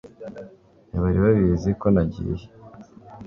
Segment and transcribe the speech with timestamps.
[0.89, 2.45] ntibari babizi ko nagiye